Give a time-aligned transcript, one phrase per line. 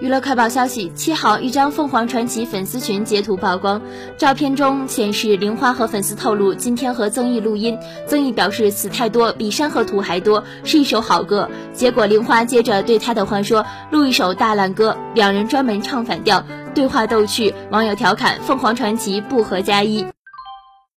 [0.00, 3.82] 娱乐快报消息七号一张凤凰传奇粉丝群截图曝光。
[4.16, 7.76] 照片中显示玲花和粉丝透露今天和曾毅录音。
[8.06, 11.50] 曾毅表示词太多比山河图还多是一首好歌。
[11.72, 16.44] 结果玲花接着对他的话说录一首大烂歌两人专门唱反调
[16.76, 20.06] 对话逗趣网友调侃凤凰传奇不合加一